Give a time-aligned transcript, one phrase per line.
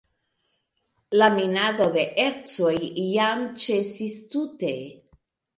[1.21, 2.73] La minado de ercoj
[3.11, 4.75] jam ĉesis tute.